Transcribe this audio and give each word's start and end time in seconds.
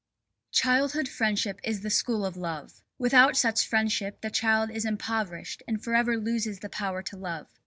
Childhood 0.51 1.07
friendship 1.07 1.59
is 1.63 1.81
the 1.81 1.91
school 1.91 2.25
of 2.25 2.35
love. 2.35 2.81
Without 2.97 3.37
such 3.37 3.67
friendship 3.67 4.21
the 4.21 4.31
child 4.31 4.71
is 4.71 4.83
impoverished 4.83 5.61
and 5.67 5.79
forever 5.79 6.17
loses 6.17 6.57
the 6.61 6.69
power 6.69 7.03
to 7.03 7.15
love. 7.17 7.45